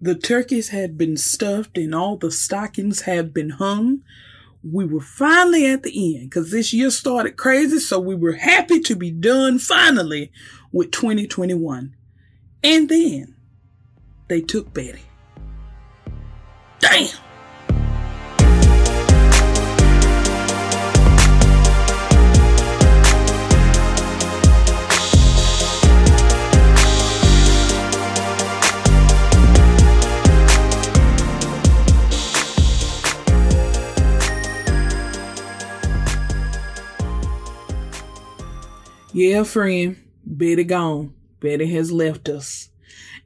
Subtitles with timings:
[0.00, 4.02] The turkeys had been stuffed and all the stockings had been hung.
[4.62, 8.80] We were finally at the end because this year started crazy, so we were happy
[8.80, 10.32] to be done finally
[10.72, 11.94] with 2021.
[12.62, 13.36] And then
[14.28, 15.02] they took Betty.
[16.80, 17.25] Damn!
[39.16, 41.14] Yeah, friend, Betty gone.
[41.40, 42.68] Betty has left us.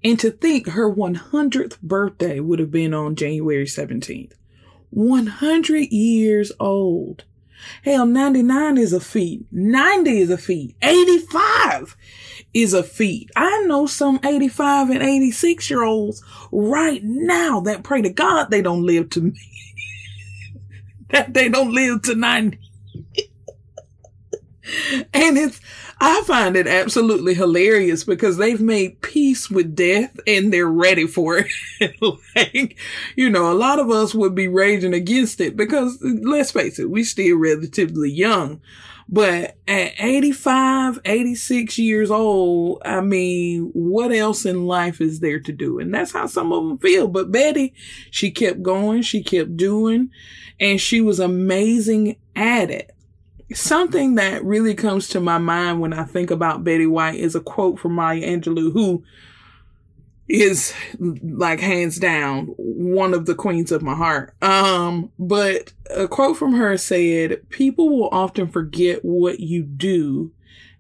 [0.05, 4.35] And to think her 100th birthday would have been on January 17th.
[4.91, 7.25] 100 years old.
[7.83, 9.47] Hell, 99 is a feat.
[9.51, 10.77] 90 is a feat.
[10.81, 11.97] 85
[12.55, 13.29] is a feat.
[13.35, 18.63] I know some 85 and 86 year olds right now that pray to God they
[18.63, 19.41] don't live to me.
[21.11, 22.61] that they don't live to 90.
[25.13, 25.61] And it's,
[26.01, 31.47] I find it absolutely hilarious because they've made peace with death and they're ready for
[31.79, 31.97] it.
[32.35, 32.79] like,
[33.17, 36.91] you know, a lot of us would be raging against it because let's face it,
[36.91, 38.63] we're still relatively young.
[39.13, 45.53] But at 85, 86 years old, I mean, what else in life is there to
[45.53, 45.81] do?
[45.81, 47.09] And that's how some of them feel.
[47.09, 47.75] But Betty,
[48.11, 50.11] she kept going, she kept doing,
[50.61, 52.93] and she was amazing at it
[53.53, 57.41] something that really comes to my mind when I think about Betty White is a
[57.41, 59.03] quote from Maya Angelou, who
[60.29, 64.35] is like hands down one of the queens of my heart.
[64.43, 70.33] Um, but a quote from her said, people will often forget what you do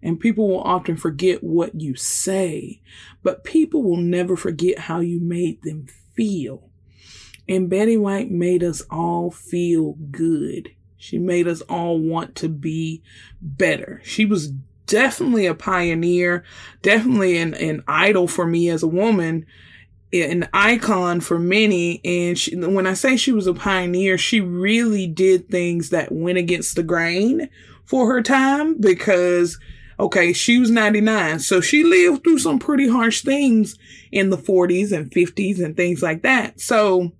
[0.02, 2.80] and people will often forget what you say,
[3.22, 6.70] but people will never forget how you made them feel.
[7.48, 10.70] And Betty White made us all feel good.
[11.00, 13.02] She made us all want to be
[13.40, 14.02] better.
[14.04, 14.48] She was
[14.86, 16.44] definitely a pioneer,
[16.82, 19.46] definitely an, an idol for me as a woman,
[20.12, 22.02] an icon for many.
[22.04, 26.36] And she, when I say she was a pioneer, she really did things that went
[26.36, 27.48] against the grain
[27.86, 29.58] for her time because
[29.98, 31.38] okay, she was 99.
[31.38, 33.78] So she lived through some pretty harsh things
[34.12, 36.60] in the 40s and 50s and things like that.
[36.60, 37.12] So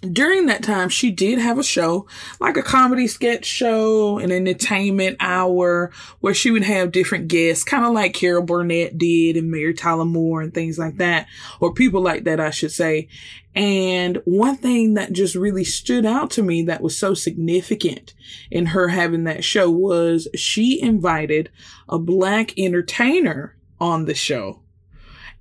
[0.00, 2.06] during that time, she did have a show,
[2.40, 5.90] like a comedy sketch show, an entertainment hour,
[6.20, 10.04] where she would have different guests, kind of like Carol Burnett did and Mary Tyler
[10.04, 11.26] Moore and things like that,
[11.60, 13.08] or people like that, I should say.
[13.54, 18.12] And one thing that just really stood out to me that was so significant
[18.50, 21.50] in her having that show was she invited
[21.88, 24.60] a black entertainer on the show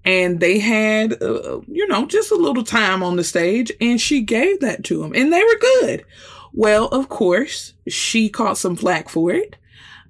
[0.06, 4.22] and they had, uh, you know, just a little time on the stage and she
[4.22, 6.06] gave that to them and they were good.
[6.54, 9.58] Well, of course, she caught some flack for it.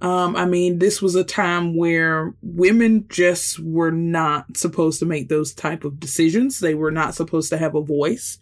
[0.01, 5.29] Um, I mean, this was a time where women just were not supposed to make
[5.29, 6.59] those type of decisions.
[6.59, 8.38] They were not supposed to have a voice.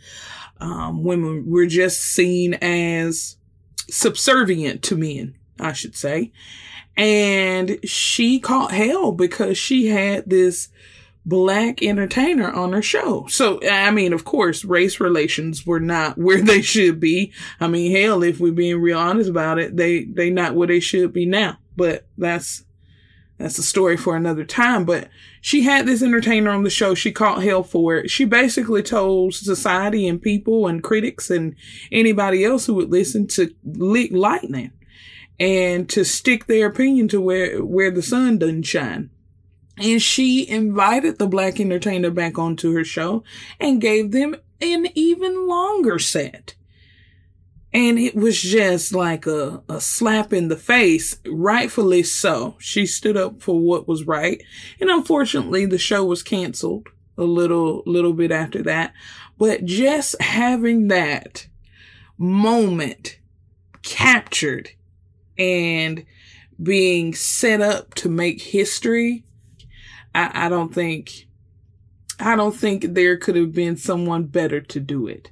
[0.59, 3.37] Um, women were just seen as
[3.89, 6.31] subservient to men, I should say.
[6.97, 10.69] And she caught hell because she had this
[11.25, 13.25] black entertainer on her show.
[13.27, 17.31] So, I mean, of course, race relations were not where they should be.
[17.59, 20.79] I mean, hell, if we're being real honest about it, they, they not where they
[20.79, 21.57] should be now.
[21.75, 22.65] But that's,
[23.37, 24.85] that's a story for another time.
[24.85, 25.09] But
[25.41, 26.93] she had this entertainer on the show.
[26.93, 28.09] She caught hell for it.
[28.09, 31.55] She basically told society and people and critics and
[31.91, 34.71] anybody else who would listen to lick lightning
[35.39, 39.09] and to stick their opinion to where, where the sun doesn't shine.
[39.77, 43.23] And she invited the black entertainer back onto her show
[43.59, 46.55] and gave them an even longer set.
[47.73, 52.55] And it was just like a, a slap in the face, rightfully so.
[52.59, 54.43] She stood up for what was right.
[54.79, 58.93] And unfortunately, the show was canceled a little, little bit after that.
[59.39, 61.47] But just having that
[62.19, 63.17] moment
[63.81, 64.69] captured
[65.37, 66.05] and
[66.61, 69.25] being set up to make history
[70.15, 71.27] I, I don't think,
[72.19, 75.31] I don't think there could have been someone better to do it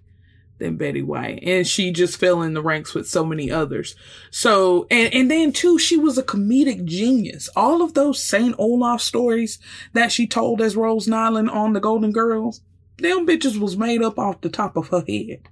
[0.62, 1.40] than Betty White.
[1.44, 3.96] And she just fell in the ranks with so many others.
[4.30, 7.50] So, and, and then too, she was a comedic genius.
[7.56, 8.56] All of those St.
[8.58, 9.60] Olaf stories
[9.94, 12.62] that she told as Rose Nylund on the Golden Girls,
[12.98, 15.50] them bitches was made up off the top of her head.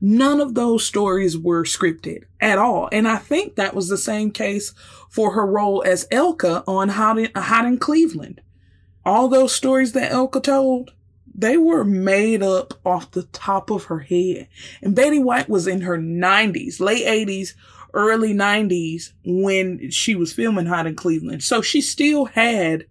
[0.00, 2.88] None of those stories were scripted at all.
[2.92, 4.72] And I think that was the same case
[5.08, 8.40] for her role as Elka on Hot in, Hot in Cleveland
[9.08, 10.92] all those stories that Elka told,
[11.34, 14.48] they were made up off the top of her head.
[14.82, 17.54] And Betty White was in her 90s, late 80s,
[17.94, 21.42] early 90s when she was filming Hot in Cleveland.
[21.42, 22.84] So she still had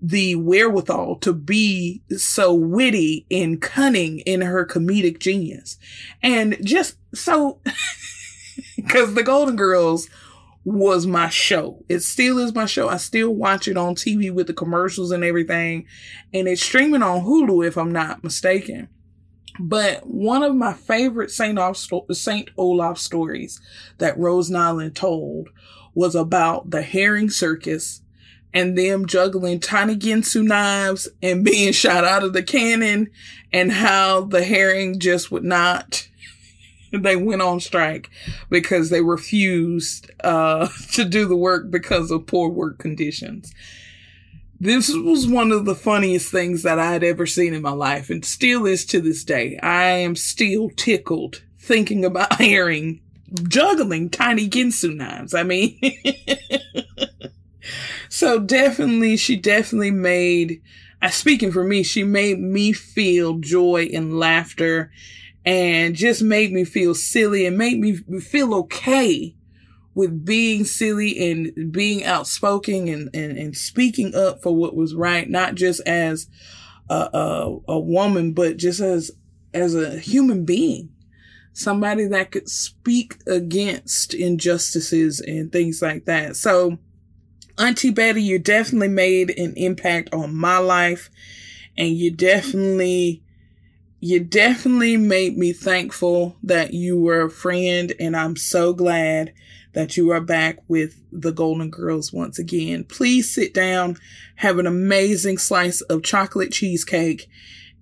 [0.00, 5.76] the wherewithal to be so witty and cunning in her comedic genius.
[6.22, 7.58] And just so,
[8.76, 10.08] because the Golden Girls
[10.74, 11.84] was my show.
[11.88, 12.88] It still is my show.
[12.88, 15.86] I still watch it on TV with the commercials and everything.
[16.34, 18.88] And it's streaming on Hulu if I'm not mistaken.
[19.58, 21.58] But one of my favorite St.
[21.58, 21.78] Olaf,
[22.12, 22.50] St.
[22.56, 23.60] Olaf stories
[23.98, 25.48] that Rose Nylund told
[25.94, 28.02] was about the herring circus
[28.54, 33.10] and them juggling tiny Ginsu knives and being shot out of the cannon
[33.52, 36.08] and how the herring just would not
[36.92, 38.10] they went on strike
[38.50, 43.52] because they refused uh, to do the work because of poor work conditions.
[44.60, 48.10] This was one of the funniest things that I had ever seen in my life
[48.10, 49.56] and still is to this day.
[49.62, 53.00] I am still tickled thinking about herring
[53.44, 55.34] juggling tiny Ginsu knives.
[55.34, 55.78] I mean,
[58.08, 60.62] so definitely, she definitely made,
[61.10, 64.90] speaking for me, she made me feel joy and laughter
[65.48, 69.34] and just made me feel silly and made me feel okay
[69.94, 75.30] with being silly and being outspoken and, and, and speaking up for what was right,
[75.30, 76.28] not just as
[76.90, 79.10] a, a, a woman, but just as,
[79.54, 80.90] as a human being
[81.54, 86.36] somebody that could speak against injustices and things like that.
[86.36, 86.78] So
[87.58, 91.08] Auntie Betty, you definitely made an impact on my life
[91.76, 93.22] and you definitely,
[94.00, 99.32] you definitely made me thankful that you were a friend and I'm so glad
[99.72, 102.84] that you are back with the Golden Girls once again.
[102.84, 103.96] Please sit down,
[104.36, 107.28] have an amazing slice of chocolate cheesecake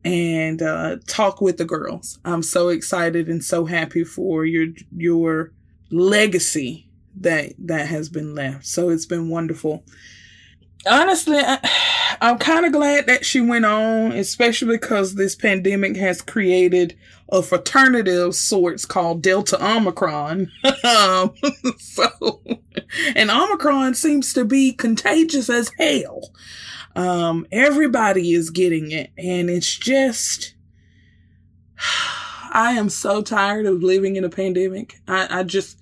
[0.04, 2.18] and uh, talk with the girls.
[2.24, 5.52] I'm so excited and so happy for your your
[5.90, 6.88] legacy
[7.20, 8.66] that that has been left.
[8.66, 9.84] So it's been wonderful.
[10.86, 11.58] Honestly, I,
[12.20, 16.96] I'm kind of glad that she went on, especially because this pandemic has created
[17.28, 20.50] a fraternity of sorts called Delta Omicron.
[20.84, 21.34] um,
[21.78, 22.40] so,
[23.14, 26.30] and Omicron seems to be contagious as hell.
[26.94, 30.54] Um, everybody is getting it, and it's just.
[32.52, 34.98] I am so tired of living in a pandemic.
[35.06, 35.78] I, I just,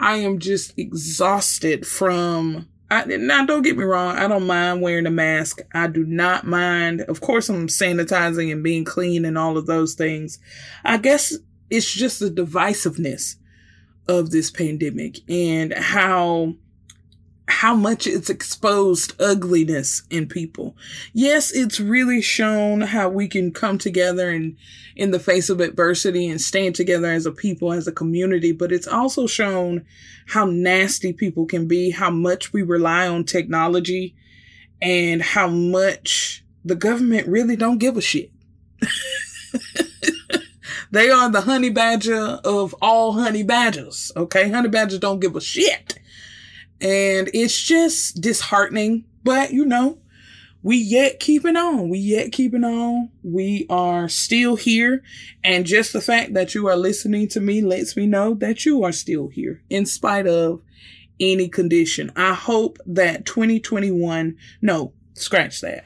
[0.00, 5.06] I am just exhausted from I, now don't get me wrong, I don't mind wearing
[5.06, 5.60] a mask.
[5.72, 7.00] I do not mind.
[7.02, 10.38] Of course I'm sanitizing and being clean and all of those things.
[10.84, 11.34] I guess
[11.70, 13.36] it's just the divisiveness
[14.06, 16.54] of this pandemic and how
[17.46, 20.76] how much it's exposed ugliness in people.
[21.12, 24.56] Yes, it's really shown how we can come together and
[24.96, 28.72] in the face of adversity and stand together as a people, as a community, but
[28.72, 29.84] it's also shown
[30.26, 34.14] how nasty people can be, how much we rely on technology
[34.80, 38.30] and how much the government really don't give a shit.
[40.90, 44.12] they are the honey badger of all honey badgers.
[44.16, 44.50] Okay.
[44.50, 45.98] Honey badgers don't give a shit.
[46.84, 49.98] And it's just disheartening, but you know,
[50.62, 51.88] we yet keeping on.
[51.88, 53.10] We yet keeping on.
[53.22, 55.02] We are still here.
[55.42, 58.84] And just the fact that you are listening to me lets me know that you
[58.84, 60.60] are still here in spite of
[61.18, 62.12] any condition.
[62.16, 65.84] I hope that 2021, no, scratch that.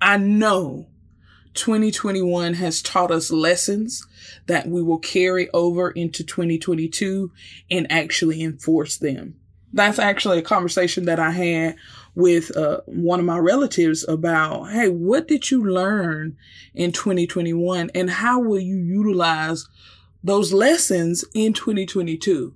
[0.00, 0.86] I know
[1.54, 4.06] 2021 has taught us lessons
[4.46, 7.30] that we will carry over into 2022
[7.70, 9.36] and actually enforce them.
[9.72, 11.76] That's actually a conversation that I had
[12.14, 16.36] with uh, one of my relatives about, hey, what did you learn
[16.74, 19.66] in 2021 and how will you utilize
[20.22, 22.54] those lessons in 2022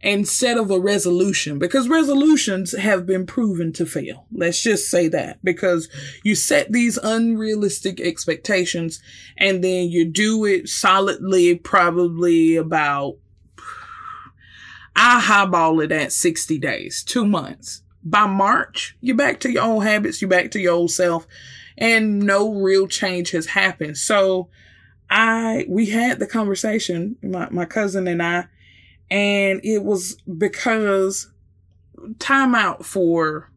[0.00, 1.60] instead of a resolution?
[1.60, 4.26] Because resolutions have been proven to fail.
[4.32, 5.88] Let's just say that because
[6.24, 9.00] you set these unrealistic expectations
[9.36, 13.16] and then you do it solidly, probably about
[15.00, 19.84] I highball it at 60 days, two months by March, you're back to your old
[19.84, 21.26] habits, you're back to your old self,
[21.76, 23.96] and no real change has happened.
[23.96, 24.48] So
[25.08, 28.46] I, we had the conversation, my, my cousin and I,
[29.08, 31.30] and it was because
[32.18, 33.52] time out for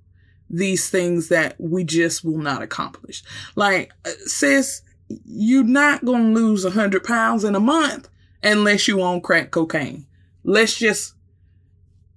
[0.48, 3.24] these things that we just will not accomplish.
[3.56, 4.82] Like, uh, sis,
[5.26, 8.10] you're not going to lose a hundred pounds in a month
[8.44, 10.06] unless you own crack cocaine.
[10.44, 11.14] Let's just,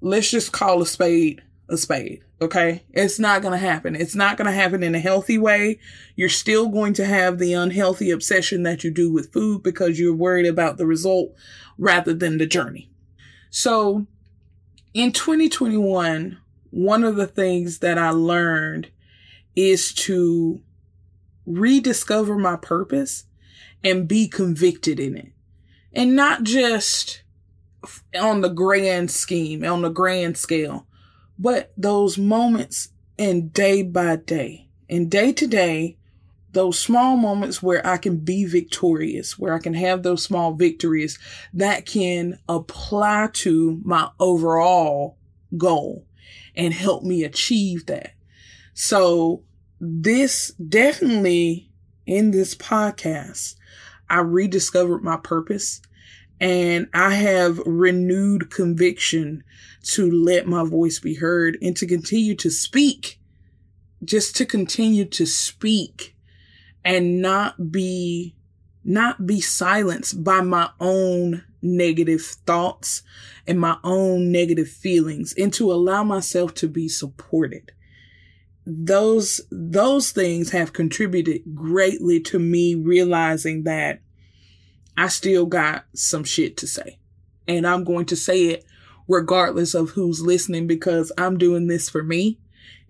[0.04, 2.22] let's just call a spade a spade.
[2.40, 2.82] Okay.
[2.92, 3.96] It's not going to happen.
[3.96, 5.78] It's not going to happen in a healthy way.
[6.14, 10.14] You're still going to have the unhealthy obsession that you do with food because you're
[10.14, 11.34] worried about the result
[11.78, 12.90] rather than the journey.
[13.50, 14.06] So
[14.92, 16.38] in 2021,
[16.70, 18.90] one of the things that I learned
[19.56, 20.60] is to
[21.46, 23.24] rediscover my purpose
[23.82, 25.32] and be convicted in it.
[25.92, 27.22] And not just
[28.18, 30.86] on the grand scheme, on the grand scale,
[31.38, 32.88] but those moments
[33.18, 35.96] and day by day and day to day,
[36.52, 41.18] those small moments where I can be victorious, where I can have those small victories
[41.52, 45.18] that can apply to my overall
[45.56, 46.06] goal
[46.54, 48.12] and help me achieve that.
[48.72, 49.42] So
[49.80, 51.70] this definitely
[52.06, 53.56] in this podcast,
[54.08, 55.80] I rediscovered my purpose
[56.40, 59.44] and I have renewed conviction
[59.82, 63.20] to let my voice be heard and to continue to speak,
[64.04, 66.16] just to continue to speak
[66.84, 68.34] and not be,
[68.84, 73.02] not be silenced by my own negative thoughts
[73.46, 77.72] and my own negative feelings and to allow myself to be supported.
[78.66, 84.00] Those, those things have contributed greatly to me realizing that
[84.96, 86.98] I still got some shit to say.
[87.46, 88.64] And I'm going to say it
[89.08, 92.38] regardless of who's listening because I'm doing this for me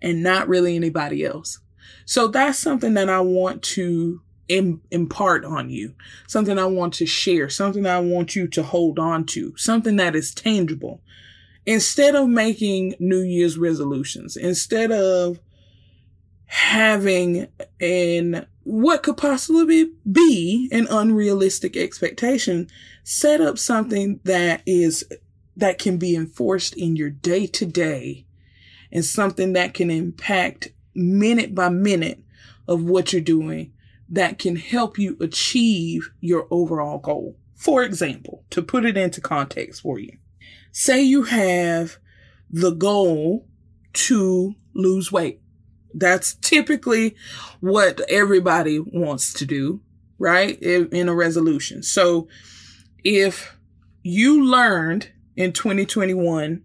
[0.01, 1.59] and not really anybody else.
[2.05, 5.95] So that's something that I want to Im- impart on you,
[6.27, 10.15] something I want to share, something I want you to hold on to, something that
[10.15, 11.01] is tangible.
[11.65, 15.39] Instead of making New Year's resolutions, instead of
[16.45, 17.47] having
[17.79, 22.67] an what could possibly be an unrealistic expectation,
[23.03, 25.05] set up something that is
[25.55, 28.25] that can be enforced in your day to day
[28.91, 32.21] and something that can impact minute by minute
[32.67, 33.71] of what you're doing
[34.09, 37.37] that can help you achieve your overall goal.
[37.53, 40.17] For example, to put it into context for you,
[40.71, 41.97] say you have
[42.49, 43.47] the goal
[43.93, 45.39] to lose weight.
[45.97, 47.15] That's typically
[47.61, 49.79] what everybody wants to do,
[50.19, 50.61] right?
[50.61, 51.81] In a resolution.
[51.83, 52.27] So
[53.03, 53.55] if
[54.03, 56.61] you learned in 2021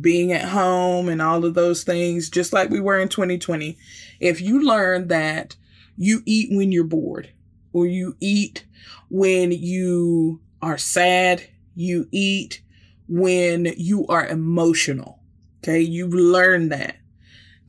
[0.00, 3.78] being at home and all of those things, just like we were in 2020,
[4.20, 5.56] if you learned that
[5.96, 7.30] you eat when you're bored
[7.72, 8.66] or you eat
[9.08, 11.42] when you are sad,
[11.74, 12.62] you eat
[13.08, 15.20] when you are emotional.
[15.62, 15.80] Okay.
[15.80, 16.96] You learn that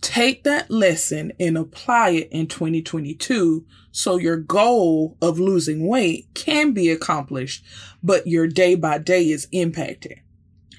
[0.03, 6.74] take that lesson and apply it in 2022 so your goal of losing weight can
[6.74, 7.63] be accomplished,
[8.01, 10.19] but your day by day is impacted.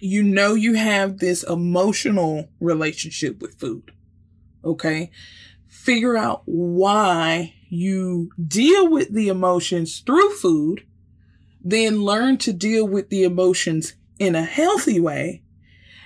[0.01, 3.93] You know, you have this emotional relationship with food.
[4.65, 5.11] Okay.
[5.69, 10.85] Figure out why you deal with the emotions through food,
[11.63, 15.43] then learn to deal with the emotions in a healthy way.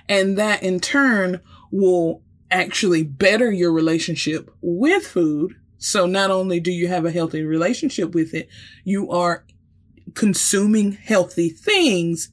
[0.08, 5.55] And that in turn will actually better your relationship with food.
[5.78, 8.49] So not only do you have a healthy relationship with it,
[8.85, 9.45] you are
[10.14, 12.31] consuming healthy things.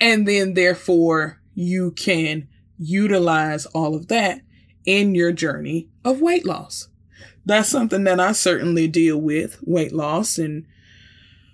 [0.00, 4.40] And then therefore you can utilize all of that
[4.84, 6.88] in your journey of weight loss.
[7.44, 10.66] That's something that I certainly deal with weight loss and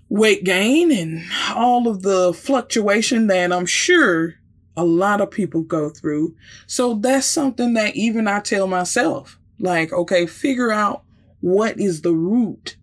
[0.09, 1.23] weight gain and
[1.55, 4.35] all of the fluctuation that I'm sure
[4.77, 6.35] a lot of people go through.
[6.67, 11.05] So that's something that even I tell myself, like, okay, figure out
[11.41, 12.77] what is the root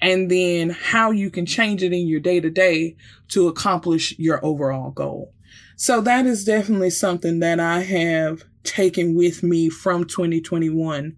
[0.00, 2.96] and then how you can change it in your day to day
[3.28, 5.32] to accomplish your overall goal.
[5.76, 11.16] So that is definitely something that I have taken with me from 2021,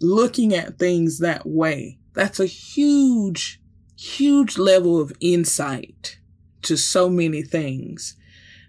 [0.00, 1.98] looking at things that way.
[2.14, 3.60] That's a huge,
[3.98, 6.18] huge level of insight
[6.62, 8.16] to so many things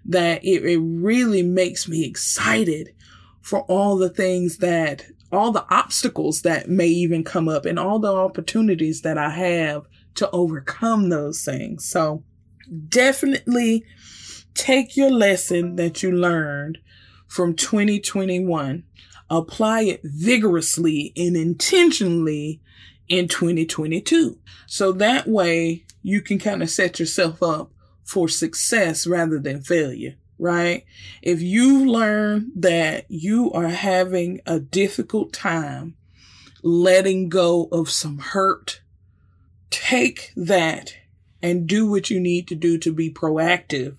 [0.08, 2.94] that it, it really makes me excited
[3.42, 7.98] for all the things that, all the obstacles that may even come up and all
[7.98, 9.84] the opportunities that I have
[10.16, 11.84] to overcome those things.
[11.84, 12.24] So
[12.88, 13.84] definitely
[14.54, 16.78] take your lesson that you learned
[17.26, 18.84] from 2021,
[19.30, 22.60] apply it vigorously and intentionally
[23.08, 24.38] in 2022.
[24.66, 27.70] So that way you can kind of set yourself up
[28.08, 30.86] for success rather than failure, right?
[31.20, 35.94] If you learn that you are having a difficult time
[36.62, 38.80] letting go of some hurt,
[39.68, 40.94] take that
[41.42, 43.96] and do what you need to do to be proactive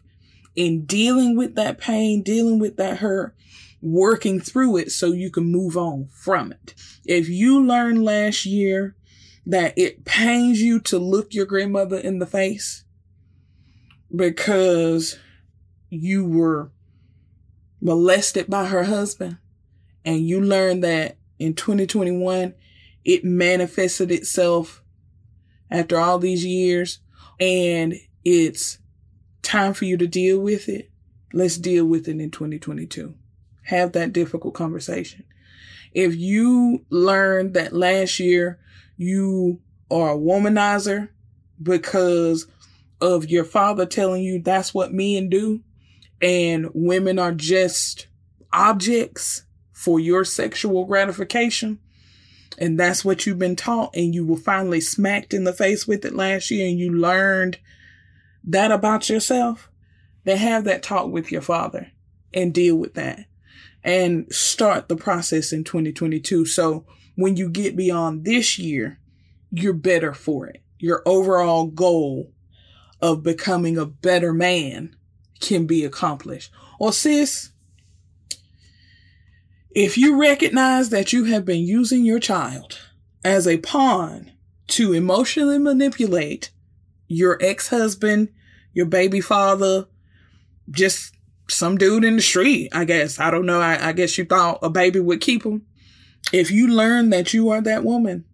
[0.55, 3.35] in dealing with that pain, dealing with that hurt,
[3.79, 6.73] working through it so you can move on from it.
[7.05, 8.95] If you learned last year
[9.45, 12.85] that it pains you to look your grandmother in the face
[14.15, 15.17] because
[15.89, 16.71] you were
[17.81, 19.37] molested by her husband
[20.03, 22.53] and you learned that in 2021
[23.05, 24.83] it manifested itself
[25.71, 26.99] after all these years
[27.39, 28.79] and it's
[29.41, 30.91] time for you to deal with it.
[31.31, 33.15] Let's deal with it in 2022.
[33.63, 35.23] Have that difficult conversation.
[35.93, 38.59] If you learned that last year
[38.97, 41.09] you are a womanizer
[41.61, 42.47] because
[43.01, 45.61] of your father telling you that's what men do.
[46.21, 48.07] And women are just
[48.51, 51.79] objects for your sexual gratification,
[52.57, 56.03] and that's what you've been taught, and you were finally smacked in the face with
[56.03, 57.57] it last year, and you learned
[58.43, 59.69] that about yourself,
[60.25, 61.91] then have that talk with your father
[62.33, 63.25] and deal with that
[63.83, 66.45] and start the process in 2022.
[66.45, 68.99] So when you get beyond this year,
[69.51, 70.61] you're better for it.
[70.77, 72.33] Your overall goal
[73.01, 74.95] of becoming a better man
[75.39, 76.51] can be accomplished.
[76.79, 77.51] Or sis,
[79.71, 82.79] if you recognize that you have been using your child
[83.23, 84.31] as a pawn
[84.67, 86.51] to emotionally manipulate
[87.07, 88.29] your ex-husband,
[88.73, 89.87] your baby father,
[90.69, 91.15] just
[91.49, 93.19] some dude in the street, I guess.
[93.19, 93.59] I don't know.
[93.59, 95.65] I, I guess you thought a baby would keep him.
[96.31, 98.25] If you learn that you are that woman,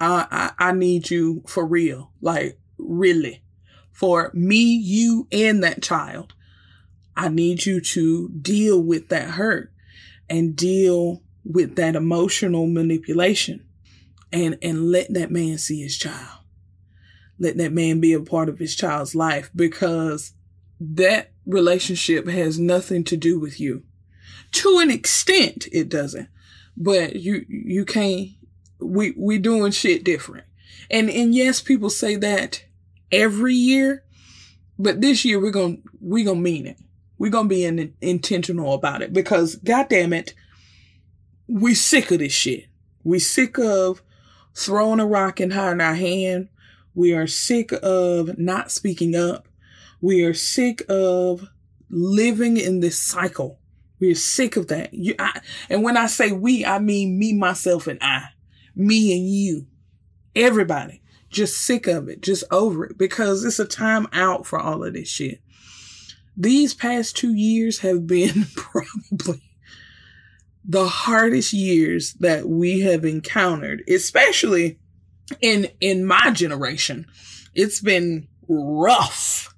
[0.00, 0.26] I,
[0.58, 2.10] I, I need you for real.
[2.20, 3.43] Like, really.
[3.94, 6.34] For me, you, and that child.
[7.16, 9.72] I need you to deal with that hurt
[10.28, 13.64] and deal with that emotional manipulation
[14.32, 16.40] and, and let that man see his child.
[17.38, 20.32] Let that man be a part of his child's life because
[20.80, 23.84] that relationship has nothing to do with you.
[24.52, 26.28] To an extent, it doesn't,
[26.76, 28.30] but you, you can't,
[28.80, 30.46] we, we doing shit different.
[30.90, 32.64] And, and yes, people say that
[33.14, 34.04] every year,
[34.78, 36.78] but this year we're to we're to mean it.
[37.18, 40.34] We're to be in, intentional about it because goddamn it,
[41.46, 42.66] we sick of this shit.
[43.04, 44.02] We sick of
[44.54, 46.48] throwing a rock and hiding our hand.
[46.94, 49.48] We are sick of not speaking up.
[50.00, 51.48] We are sick of
[51.90, 53.58] living in this cycle.
[54.00, 54.92] We're sick of that.
[54.92, 58.24] You, I, and when I say we, I mean me, myself, and I.
[58.76, 59.66] Me and you.
[60.34, 61.00] Everybody.
[61.34, 62.22] Just sick of it.
[62.22, 62.96] Just over it.
[62.96, 65.40] Because it's a time out for all of this shit.
[66.36, 69.42] These past two years have been probably
[70.64, 74.78] the hardest years that we have encountered, especially
[75.40, 77.06] in, in my generation.
[77.52, 79.54] It's been rough.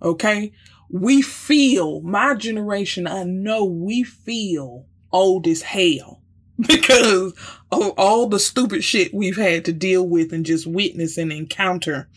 [0.00, 0.52] Okay.
[0.90, 6.21] We feel, my generation, I know we feel old as hell
[6.66, 7.32] because
[7.70, 12.08] of all the stupid shit we've had to deal with and just witness and encounter.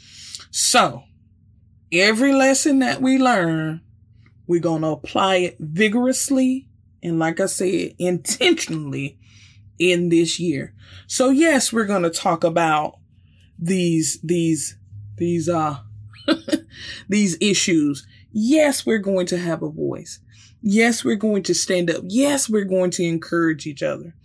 [0.51, 1.03] So
[1.91, 3.81] every lesson that we learn,
[4.47, 6.67] we're going to apply it vigorously
[7.05, 9.19] and like I said, intentionally
[9.77, 10.73] in this year.
[11.07, 12.99] So yes, we're going to talk about
[13.59, 14.77] these, these,
[15.17, 15.77] these, uh,
[17.09, 18.07] these issues.
[18.31, 20.19] Yes, we're going to have a voice.
[20.61, 22.03] Yes, we're going to stand up.
[22.07, 24.15] Yes, we're going to encourage each other.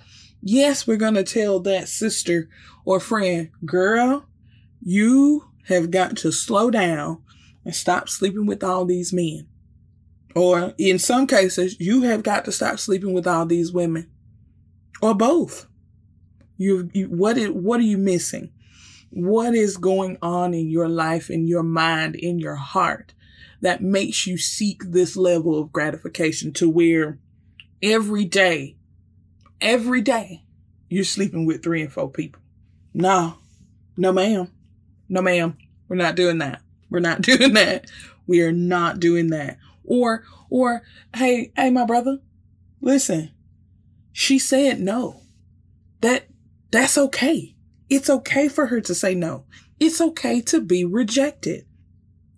[0.42, 2.48] Yes, we're going to tell that sister
[2.84, 4.26] or friend, girl,
[4.80, 7.22] you have got to slow down
[7.64, 9.46] and stop sleeping with all these men.
[10.34, 14.10] Or in some cases, you have got to stop sleeping with all these women
[15.02, 15.66] or both.
[16.56, 18.52] You, you what is, what are you missing?
[19.10, 23.12] What is going on in your life, in your mind, in your heart
[23.60, 27.18] that makes you seek this level of gratification to where
[27.82, 28.76] every day,
[29.60, 30.44] every day
[30.88, 32.42] you're sleeping with three and four people?
[32.92, 33.38] No,
[33.96, 34.50] no ma'am.
[35.08, 35.56] No ma'am.
[35.88, 36.62] We're not doing that.
[36.88, 37.90] We're not doing that.
[38.26, 39.58] We are not doing that.
[39.84, 40.82] Or, or,
[41.14, 42.18] hey, hey, my brother,
[42.80, 43.30] listen,
[44.12, 45.22] she said no.
[46.00, 46.26] That,
[46.70, 47.56] that's okay.
[47.88, 49.44] It's okay for her to say no.
[49.80, 51.66] It's okay to be rejected.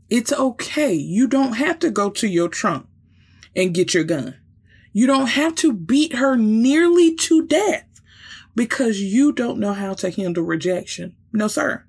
[0.09, 0.95] It's okay.
[0.95, 2.87] You don't have to go to your trunk
[3.55, 4.37] and get your gun.
[4.93, 7.87] You don't have to beat her nearly to death
[8.55, 11.15] because you don't know how to handle rejection.
[11.33, 11.85] No, sir.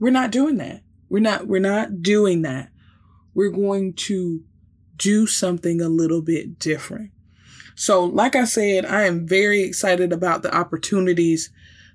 [0.00, 0.82] We're not doing that.
[1.08, 2.70] We're not, we're not doing that.
[3.34, 4.42] We're going to
[4.96, 7.10] do something a little bit different.
[7.74, 11.50] So, like I said, I am very excited about the opportunities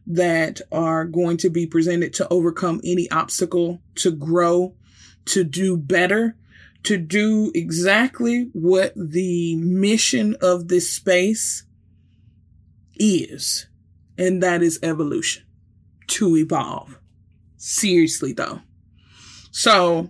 [0.08, 4.76] that are going to be presented to overcome any obstacle, to grow,
[5.26, 6.36] to do better,
[6.84, 11.65] to do exactly what the mission of this space
[12.96, 13.67] is,
[14.17, 15.44] and that is evolution
[16.08, 17.00] to evolve.
[17.58, 18.62] Seriously, though.
[19.52, 20.10] So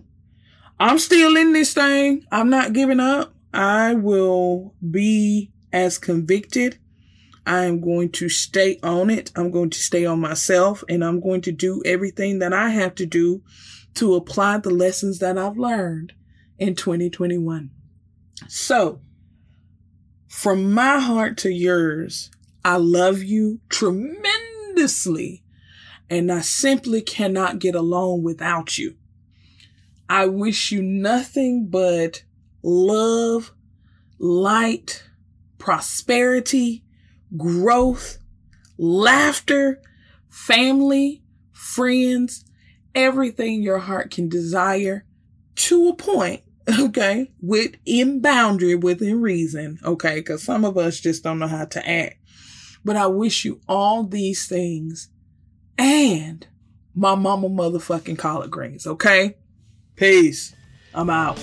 [0.80, 2.24] I'm still in this thing.
[2.32, 3.34] I'm not giving up.
[3.52, 6.78] I will be as convicted.
[7.46, 9.32] I am going to stay on it.
[9.36, 12.94] I'm going to stay on myself and I'm going to do everything that I have
[12.96, 13.42] to do
[13.94, 16.14] to apply the lessons that I've learned
[16.58, 17.70] in 2021.
[18.48, 19.00] So,
[20.28, 22.30] from my heart to yours,
[22.64, 25.42] I love you tremendously
[26.08, 28.96] and I simply cannot get along without you.
[30.08, 32.24] I wish you nothing but
[32.62, 33.52] love,
[34.18, 35.04] light,
[35.58, 36.84] prosperity,
[37.36, 38.18] growth,
[38.76, 39.80] laughter,
[40.28, 42.44] family, friends,
[42.94, 45.04] everything your heart can desire
[45.56, 46.42] to a point,
[46.80, 51.88] okay, within boundary, within reason, okay, because some of us just don't know how to
[51.88, 52.16] act.
[52.84, 55.08] But I wish you all these things
[55.78, 56.46] and
[56.94, 59.36] my mama motherfucking collard greens, okay?
[59.96, 60.54] Peace.
[60.94, 61.38] I'm out.